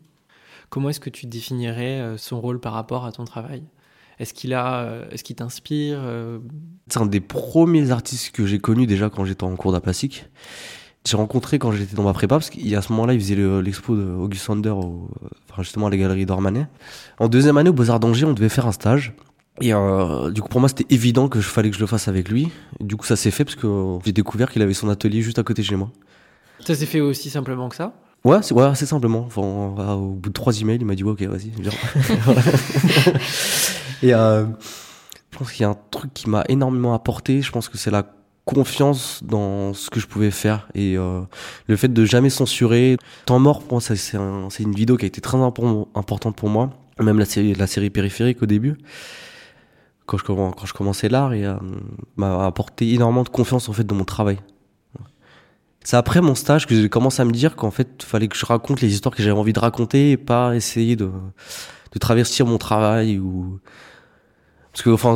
[0.70, 3.64] Comment est-ce que tu définirais euh, son rôle par rapport à ton travail?
[4.20, 6.40] Est-ce qu'il a, euh, est-ce t'inspire euh,
[6.88, 10.26] C'est un des premiers artistes que j'ai connu déjà quand j'étais en cours d'art plastique.
[11.08, 13.96] J'ai rencontré quand j'étais dans ma prépa, parce qu'à ce moment-là, il faisait le- l'expo
[13.96, 15.10] de Auguste Sander, au,
[15.50, 16.68] enfin, justement à la galerie d'Ormanet.
[17.20, 19.14] En deuxième année, au Beaux-Arts d'Angers, on devait faire un stage.
[19.62, 22.08] Et euh, du coup, pour moi, c'était évident que je fallait que je le fasse
[22.08, 22.50] avec lui.
[22.80, 25.40] Et du coup, ça s'est fait parce que j'ai découvert qu'il avait son atelier juste
[25.40, 25.90] à côté de chez moi.
[26.66, 27.94] Ça s'est fait aussi simplement que ça?
[28.26, 29.24] Ouais, c'est ouais, assez simplement.
[29.26, 31.52] Enfin, euh, au bout de trois emails, il m'a dit ouais, ok, vas-y.
[34.04, 34.46] Et euh,
[35.32, 37.42] je pense qu'il y a un truc qui m'a énormément apporté.
[37.42, 38.04] Je pense que c'est la
[38.56, 41.22] confiance dans ce que je pouvais faire et euh,
[41.68, 42.98] le fait de jamais censurer.
[43.26, 46.36] Temps mort, pour moi, c'est un- c'est une vidéo qui a été très impor- importante
[46.36, 46.72] pour moi.
[47.00, 48.76] Même la série, la périphérique au début,
[50.08, 51.56] quand je, commençais l'art, et euh,
[52.18, 54.40] m'a apporté énormément de confiance en fait dans mon travail.
[55.84, 58.36] C'est après mon stage que j'ai commencé à me dire qu'en fait, il fallait que
[58.36, 61.10] je raconte les histoires que j'avais envie de raconter et pas essayer de,
[61.94, 63.60] de travestir mon travail ou.
[64.80, 65.14] Parce que, enfin,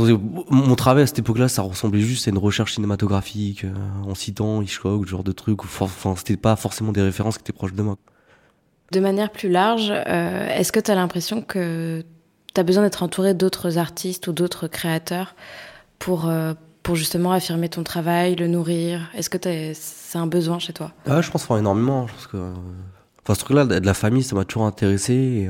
[0.49, 3.71] mon travail à cette époque-là, ça ressemblait juste à une recherche cinématographique, euh,
[4.05, 7.53] en citant Hitchcock, ce genre de for- Enfin, c'était pas forcément des références qui étaient
[7.53, 7.95] proches de moi.
[8.91, 12.03] De manière plus large, euh, est-ce que tu as l'impression que
[12.53, 15.33] tu as besoin d'être entouré d'autres artistes ou d'autres créateurs
[15.97, 19.09] pour, euh, pour justement affirmer ton travail, le nourrir?
[19.13, 19.37] Est-ce que
[19.73, 20.91] c'est un besoin chez toi?
[21.05, 22.05] Ah, je pense enfin, énormément.
[22.07, 22.51] Je pense que,
[23.23, 25.13] enfin, ce truc-là de de la famille, ça m'a toujours intéressé.
[25.13, 25.49] et,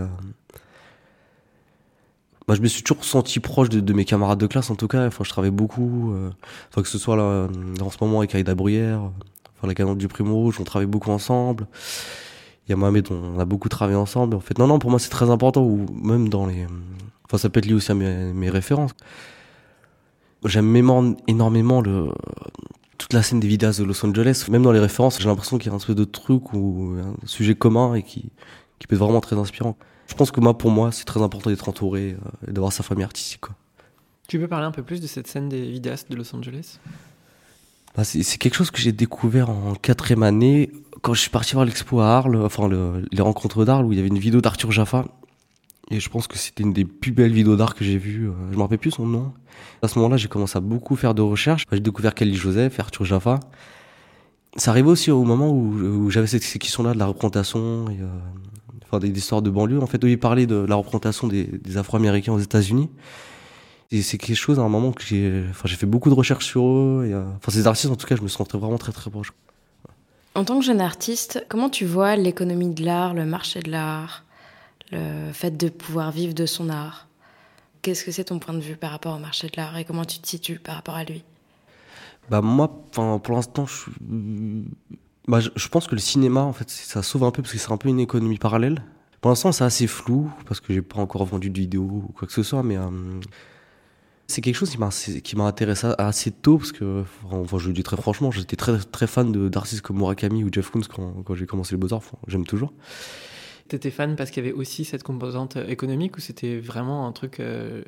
[2.48, 5.08] Bah, je me suis toujours senti proche de, mes camarades de classe en tout cas.
[5.08, 6.14] Enfin, je travaille beaucoup.
[6.14, 6.30] euh,
[6.70, 7.48] enfin, que ce soit là,
[7.82, 9.02] en ce moment avec Aïda Bruyère,
[9.56, 11.68] enfin la cadence du Primo Rouge, on travaille beaucoup ensemble.
[12.68, 14.36] Il y a Mohamed, on a beaucoup travaillé ensemble.
[14.36, 15.64] En fait, non, non, pour moi c'est très important.
[15.64, 16.68] Ou même dans les,
[17.26, 18.92] enfin, ça peut être lié aussi à mes, références.
[20.46, 20.76] J'aime
[21.28, 22.10] énormément le
[22.98, 24.46] toute la scène des vidéastes de Los Angeles.
[24.50, 27.28] Même dans les références, j'ai l'impression qu'il y a un espèce de truc ou un
[27.28, 28.32] sujet commun et qui
[28.80, 29.78] qui peut être vraiment très inspirant.
[30.14, 32.84] Je pense que moi, pour moi, c'est très important d'être entouré euh, et d'avoir sa
[32.84, 33.42] famille artistique.
[33.42, 33.56] Quoi.
[34.28, 36.78] Tu peux parler un peu plus de cette scène des vidéastes de Los Angeles?
[37.98, 40.72] Bah, c'est quelque chose que j'ai découvert en quatrième année
[41.02, 43.96] quand je suis parti voir l'expo à Arles, enfin le- les rencontres d'Arles où il
[43.96, 45.06] y avait une vidéo d'Arthur Jaffa.
[45.90, 48.30] Et je pense que c'était une des plus belles vidéos d'art que j'ai vues.
[48.30, 49.34] euh, Je me rappelle plus son nom.
[49.82, 51.66] À ce moment-là, j'ai commencé à beaucoup faire de recherches.
[51.72, 53.40] J'ai découvert Kelly Joseph, Arthur Jaffa.
[54.58, 57.98] Ça arrivait aussi au moment où, où j'avais cette ces questions-là de la représentation, et,
[58.00, 58.06] euh,
[58.94, 59.82] enfin des, des histoires de banlieue.
[59.82, 62.90] En fait, où il parlait de la représentation des, des Afro-Américains aux États-Unis.
[63.92, 66.46] Et c'est quelque chose à un moment que j'ai, enfin j'ai fait beaucoup de recherches
[66.48, 67.06] sur eux.
[67.08, 69.34] Et, euh, enfin ces artistes, en tout cas, je me sentais vraiment très très proche.
[70.36, 74.24] En tant que jeune artiste, comment tu vois l'économie de l'art, le marché de l'art,
[74.92, 77.08] le fait de pouvoir vivre de son art?
[77.84, 80.06] Qu'est-ce que c'est ton point de vue par rapport au marché de l'art et comment
[80.06, 81.24] tu te situes par rapport à lui?
[82.30, 83.92] Bah moi, pour l'instant, je, suis-
[85.28, 87.72] bah, je, pense que le cinéma, en fait, ça sauve un peu parce que c'est
[87.72, 88.84] un peu une économie parallèle.
[89.22, 92.28] Pour l'instant, c'est assez flou parce que j'ai pas encore vendu de vidéo ou quoi
[92.28, 92.90] que ce soit, mais euh,
[94.28, 94.70] c'est quelque chose
[95.24, 98.78] qui m'a intéressé assez tôt parce que, enfin, je le dis très franchement, j'étais très
[98.80, 100.82] très fan d'artistes comme Murakami ou Jeff Koons
[101.26, 102.00] quand, j'ai commencé les Beaux Arts.
[102.00, 102.74] Enfin, J'aime toujours.
[103.70, 107.14] T'étais fan parce qu'il y avait aussi cette composante euh, économique ou c'était vraiment un
[107.14, 107.82] truc euh,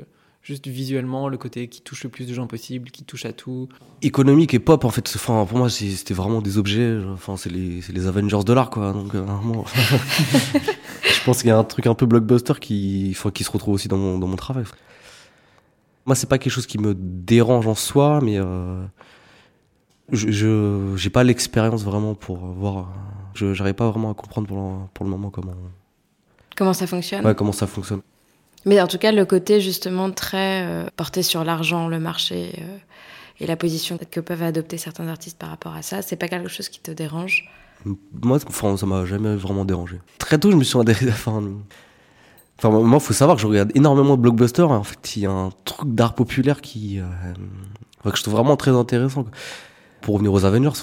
[0.45, 3.67] juste visuellement, le côté qui touche le plus de gens possible, qui touche à tout.
[4.03, 7.81] Économique et pop en fait enfin pour moi c'était vraiment des objets enfin c'est les
[7.81, 9.65] c'est les Avengers de l'art quoi donc euh, vraiment
[11.03, 13.73] je pense qu'il y a un truc un peu blockbuster qui enfin, qui se retrouve
[13.73, 14.65] aussi dans mon dans mon travail.
[16.05, 18.85] Moi c'est pas quelque chose qui me dérange en soi mais euh,
[20.11, 22.93] je je j'ai pas l'expérience vraiment pour voir
[23.33, 25.55] je j'arrive pas vraiment à comprendre pour le, pour le moment comment
[26.55, 27.25] Comment ça fonctionne?
[27.25, 28.01] Ouais, comment ça fonctionne
[28.65, 32.77] Mais en tout cas, le côté justement très euh, porté sur l'argent, le marché euh,
[33.39, 36.49] et la position que peuvent adopter certains artistes par rapport à ça, c'est pas quelque
[36.49, 37.49] chose qui te dérange?
[38.23, 39.99] Moi, enfin, ça m'a jamais vraiment dérangé.
[40.17, 41.09] Très tôt, je me suis intéressé.
[41.09, 41.43] Enfin,
[42.57, 44.71] enfin, moi, faut savoir que je regarde énormément de blockbusters.
[44.71, 47.03] En fait, il y a un truc d'art populaire qui, euh,
[48.09, 49.25] que je trouve vraiment très intéressant.
[50.01, 50.79] Pour revenir aux Avengers,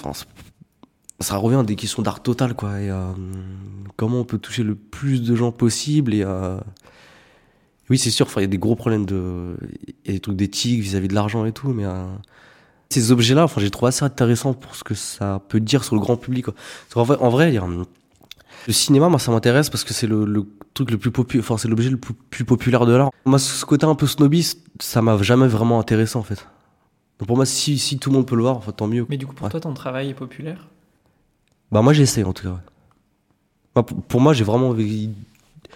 [1.19, 2.79] ça revient à des questions d'art total, quoi.
[2.79, 3.11] Et, euh,
[3.97, 6.23] comment on peut toucher le plus de gens possible et
[7.89, 8.27] oui, c'est sûr.
[8.37, 9.55] Il y a des gros problèmes de,
[9.87, 12.05] il y a des trucs d'éthique vis-à-vis de l'argent et tout, mais euh,
[12.89, 16.01] ces objets-là, enfin, j'ai trouvé assez intéressant pour ce que ça peut dire sur le
[16.01, 16.45] grand public.
[16.45, 16.53] Quoi.
[16.95, 17.67] Vrai, en vrai, a
[18.65, 21.57] le cinéma, moi, ça m'intéresse parce que c'est le, le truc le plus populaire, enfin,
[21.57, 23.09] c'est l'objet le plus, populaire de l'art.
[23.25, 26.47] Moi, ce côté un peu snobiste, ça m'a jamais vraiment intéressé, en fait.
[27.19, 29.05] Donc pour moi, si, si tout le monde peut le voir, enfin, tant mieux.
[29.09, 29.51] Mais du coup, pour Ouais.
[29.51, 30.69] toi, ton travail est populaire?
[31.71, 32.49] Bah, moi, j'essaie, en tout cas.
[33.75, 33.83] ouais.
[33.83, 35.09] Pour, pour moi, j'ai vraiment envie,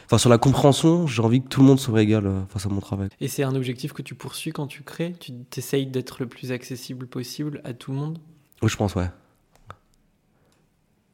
[0.08, 2.70] enfin, sur la compréhension, j'ai envie que tout le monde soit égal euh, face à
[2.70, 3.10] mon travail.
[3.22, 5.14] Et c'est un objectif que tu poursuis quand tu crées?
[5.20, 8.18] Tu t'essayes d'être le plus accessible possible à tout le monde?
[8.64, 9.12] Oui, je pense, ouais.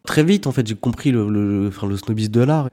[0.05, 2.69] Très vite, en fait, j'ai compris le, le, enfin, le snobisme de l'art.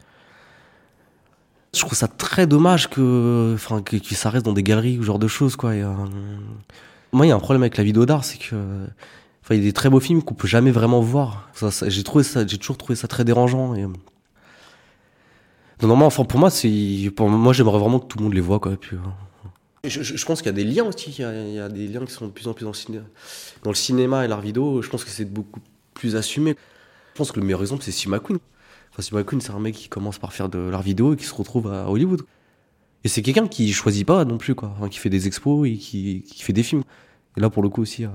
[1.75, 5.03] Je trouve ça très dommage que, enfin, que, que ça reste dans des galeries ou
[5.03, 5.75] ce genre de choses, quoi.
[5.75, 5.93] Et, euh,
[7.13, 8.57] Moi, il y a un problème avec la vidéo d'art, c'est que,
[9.43, 11.49] enfin, il y a des très beaux films qu'on peut jamais vraiment voir.
[11.87, 13.75] J'ai trouvé ça, j'ai toujours trouvé ça très dérangeant.
[13.75, 13.87] Et...
[15.83, 18.41] Non, normalement, enfin, pour moi, c'est, pour moi, j'aimerais vraiment que tout le monde les
[18.41, 18.73] voit, quoi.
[18.73, 21.11] Et puis, euh, je, je- je pense qu'il y a des liens aussi.
[21.11, 22.71] Il y a, il y a des liens qui sont de plus en plus dans
[22.71, 23.01] le, ciné...
[23.63, 24.83] dans le cinéma et l'art vidéo.
[24.83, 25.61] Je pense que c'est beaucoup
[25.95, 26.55] plus assumé.
[27.15, 28.39] Je pense que le meilleur exemple, c'est McQueen.
[28.93, 31.25] Enfin, Steve McQueen, c'est un mec qui commence par faire de l'art vidéo et qui
[31.25, 32.23] se retrouve à Hollywood.
[33.05, 34.75] Et c'est quelqu'un qui choisit pas non plus, quoi.
[34.77, 36.83] Enfin, qui fait des expos et qui, qui fait des films.
[37.37, 38.13] Et là, pour le coup, aussi, à,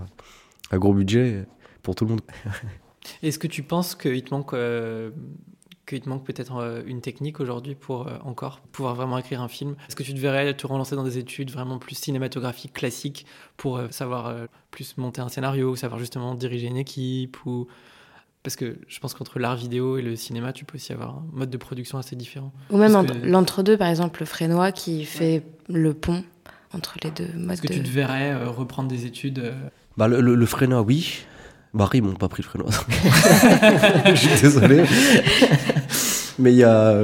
[0.69, 1.45] à gros budget
[1.81, 2.21] pour tout le monde.
[3.23, 5.09] Est-ce que tu penses qu'il te manque, euh,
[5.85, 9.47] qu'il te manque peut-être euh, une technique aujourd'hui pour euh, encore pouvoir vraiment écrire un
[9.47, 9.75] film?
[9.87, 13.25] Est-ce que tu devrais te relancer dans des études vraiment plus cinématographiques, classiques,
[13.57, 14.33] pour euh, savoir
[14.71, 17.67] plus monter un scénario, savoir justement diriger une équipe ou...
[18.43, 21.25] Parce que je pense qu'entre l'art vidéo et le cinéma, tu peux aussi avoir un
[21.33, 22.53] mode de production assez différent.
[22.69, 26.23] Ou même que- l'entre-deux, par exemple, le Frénois qui fait le pont
[26.71, 27.73] entre les deux modes Est-ce que de...
[27.73, 29.51] tu te verrais euh, reprendre des études
[29.97, 31.25] Bah, le, le, le Frénois, oui.
[31.75, 32.63] Bah, ils m'ont pas pris le.
[34.15, 34.85] Je suis désolé.
[36.39, 37.03] Mais il y a.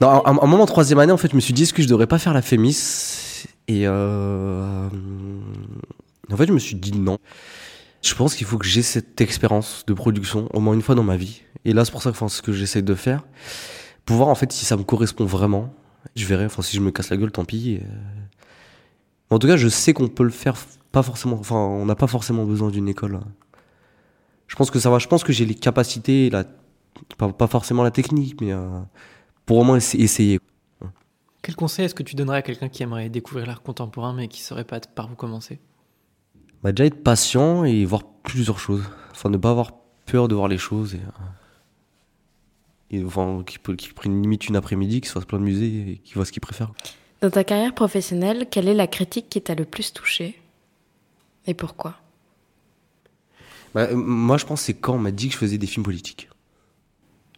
[0.00, 1.82] Non, à un, moment, en troisième année, en fait, je me suis dit, est-ce que
[1.82, 3.46] je devrais pas faire la Fémis?
[3.66, 3.82] Et.
[3.84, 4.88] Euh...
[6.32, 7.18] En fait, je me suis dit non.
[8.00, 11.02] Je pense qu'il faut que j'ai cette expérience de production au moins une fois dans
[11.02, 11.42] ma vie.
[11.64, 13.24] Et là, c'est pour ça que enfin, ce que j'essaie de faire.
[14.06, 15.74] Pour voir en fait si ça me correspond vraiment.
[16.14, 16.44] Je verrai.
[16.44, 17.80] Enfin, si je me casse la gueule, tant pis.
[17.82, 17.86] euh.
[19.30, 20.54] En tout cas, je sais qu'on peut le faire.
[20.92, 21.36] Pas forcément.
[21.38, 23.20] Enfin, on n'a pas forcément besoin d'une école.
[24.48, 24.98] Je pense que ça va.
[24.98, 26.44] Je pense que j'ai les capacités, la,
[27.16, 28.80] pas, pas forcément la technique, mais euh,
[29.46, 30.40] pour au moins essa- essayer.
[31.42, 34.42] Quel conseil est-ce que tu donnerais à quelqu'un qui aimerait découvrir l'art contemporain mais qui
[34.42, 35.58] saurait pas par où commencer?
[36.62, 38.82] Bah, déjà être patient et voir plusieurs choses.
[39.12, 39.72] Enfin, ne pas avoir
[40.06, 40.94] peur de voir les choses.
[40.94, 45.92] Et, euh, et enfin, qui prenne limite une après-midi, qui se fasse plein de musées
[45.92, 46.72] et qui voit ce qu'il préfère.
[47.22, 50.40] Dans ta carrière professionnelle, quelle est la critique qui t'a le plus touché?
[51.50, 51.96] Et pourquoi?
[53.74, 55.66] Bah, euh, moi, je pense que c'est quand on m'a dit que je faisais des
[55.66, 56.28] films politiques.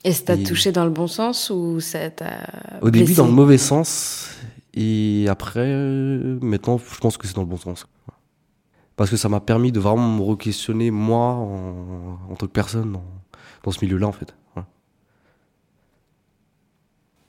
[0.04, 2.46] Et ça t'a Et- touché dans le bon sens ou ça t'a.
[2.82, 4.28] Au début, dans le mauvais sens.
[4.74, 7.86] Et après, euh, maintenant, je pense que c'est dans le bon sens.
[8.96, 12.92] Parce que ça m'a permis de vraiment me re-questionner, moi, en, en tant que personne,
[12.92, 13.04] dans,
[13.62, 14.34] dans ce milieu-là, en fait.
[14.54, 14.68] Voilà.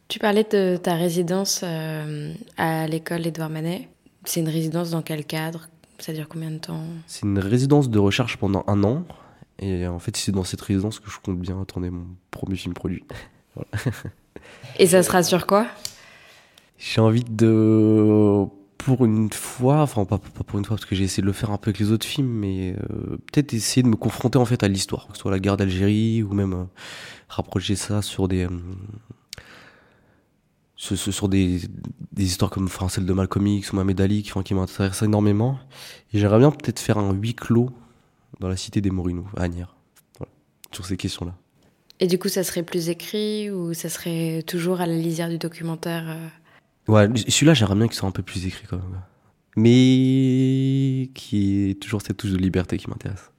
[0.10, 3.88] Tu parlais de ta résidence euh, à l'école Édouard Manet.
[4.26, 5.68] C'est une résidence dans quel cadre?
[6.04, 9.06] Ça dure combien de temps C'est une résidence de recherche pendant un an.
[9.58, 12.74] Et en fait, c'est dans cette résidence que je compte bien tourner mon premier film
[12.74, 13.06] produit.
[14.80, 15.66] Et ça sera sur quoi?
[16.78, 18.44] J'ai envie de,
[18.80, 21.32] pour une fois, enfin pas, pas pour une fois parce que j'ai essayé de le
[21.32, 24.44] faire un peu avec les autres films, mais euh, peut-être essayer de me confronter en
[24.44, 26.66] fait à l'histoire, que ce soit la guerre d'Algérie ou même euh,
[27.30, 28.50] rapprocher ça sur des, euh,
[30.84, 31.62] sur, sur- des,
[32.12, 35.58] des histoires comme celle de Malcolm X ou Mohamed Ali, qui, enfin, qui m'intéressent énormément.
[36.14, 37.70] Et j'aimerais bien peut-être faire un huis clos
[38.40, 39.76] dans la cité des Morinos, à Agnières,
[40.18, 40.32] voilà,
[40.72, 41.34] sur ces questions-là.
[42.00, 45.38] Et du coup, ça serait plus écrit ou ça serait toujours à la lisière du
[45.38, 46.28] documentaire euh?
[46.92, 49.02] Ouais, celui-là, j'aimerais bien qu'il soit un peu plus écrit quand même.
[49.56, 53.30] Mais qui est toujours cette touche de liberté qui m'intéresse.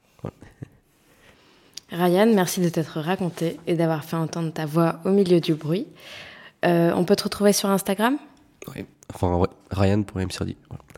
[1.91, 5.87] Ryan, merci de t'être raconté et d'avoir fait entendre ta voix au milieu du bruit.
[6.65, 8.17] Euh, on peut te retrouver sur Instagram?
[8.75, 8.87] Ouais.
[9.15, 10.55] Enfin, ouais, Ryan.mcrd.
[10.69, 10.83] Voilà.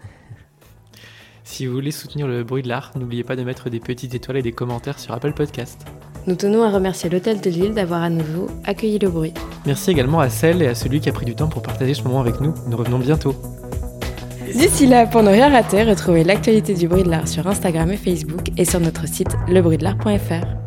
[1.44, 4.38] Si vous voulez soutenir le bruit de l'art, n'oubliez pas de mettre des petites étoiles
[4.38, 5.86] et des commentaires sur Apple Podcast.
[6.26, 9.32] Nous tenons à remercier l'Hôtel de Lille d'avoir à nouveau accueilli le bruit.
[9.64, 12.02] Merci également à celle et à celui qui a pris du temps pour partager ce
[12.02, 12.52] moment avec nous.
[12.66, 13.36] Nous revenons bientôt.
[14.52, 17.96] D'ici là, pour ne rien rater, retrouvez l'actualité du bruit de l'art sur Instagram et
[17.96, 20.65] Facebook et sur notre site lebruitdelart.fr.